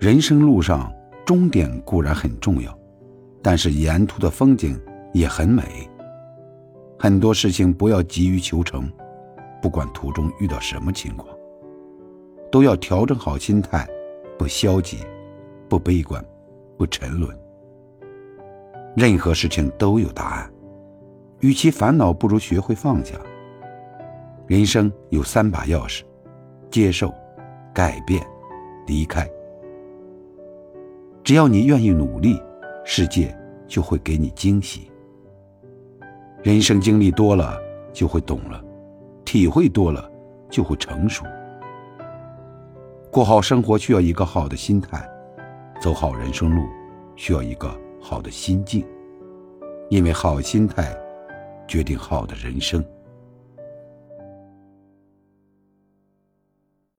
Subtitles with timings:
[0.00, 0.90] 人生路上，
[1.26, 2.74] 终点固然很重要，
[3.42, 4.80] 但是沿途的风景
[5.12, 5.62] 也很美。
[6.98, 8.90] 很多事情不要急于求成，
[9.60, 11.28] 不管途中遇到什么情况，
[12.50, 13.86] 都要调整好心态，
[14.38, 15.04] 不消极，
[15.68, 16.24] 不悲观，
[16.78, 17.38] 不沉沦。
[18.96, 20.50] 任何事情都有答案，
[21.40, 23.16] 与其烦恼，不如学会放下。
[24.46, 26.00] 人生有三把钥匙：
[26.70, 27.12] 接受、
[27.74, 28.26] 改变、
[28.86, 29.30] 离开。
[31.30, 32.42] 只要你愿意努力，
[32.84, 33.32] 世界
[33.68, 34.90] 就会给你惊喜。
[36.42, 37.56] 人生经历多了，
[37.92, 38.60] 就会懂了；
[39.24, 40.10] 体会多了，
[40.50, 41.24] 就会成熟。
[43.12, 45.08] 过好生活需要一个好的心态，
[45.80, 46.64] 走好人生路
[47.14, 47.72] 需要一个
[48.02, 48.84] 好的心境。
[49.88, 50.92] 因为好心态，
[51.68, 52.84] 决定好的人生。